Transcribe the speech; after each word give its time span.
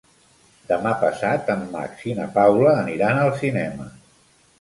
Demà 0.69 0.93
passat 1.01 1.51
en 1.55 1.61
Max 1.75 2.01
i 2.13 2.15
na 2.21 2.25
Paula 2.39 2.73
aniran 2.87 3.21
al 3.25 3.31
cinema. 3.43 3.87